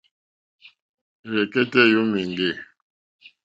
[1.31, 2.49] Rzɛ̀kɛ́tɛ́ yǒmà éŋɡê.